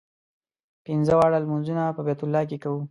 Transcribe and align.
پنځه 0.85 1.13
واړه 1.17 1.37
لمونځونه 1.43 1.83
په 1.97 2.01
بیت 2.07 2.19
الله 2.23 2.41
کې 2.49 2.57
کوو. 2.63 2.79